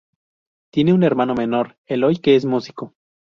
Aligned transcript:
Tiene 0.71 0.93
un 0.93 1.03
hermano 1.03 1.35
menor, 1.35 1.77
Eloy, 1.85 2.17
que 2.17 2.35
es 2.35 2.45
músico. 2.45 2.95